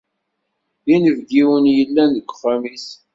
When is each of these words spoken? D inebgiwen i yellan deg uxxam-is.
D 0.85 0.87
inebgiwen 0.95 1.63
i 1.71 1.73
yellan 1.77 2.09
deg 2.15 2.25
uxxam-is. 2.33 2.87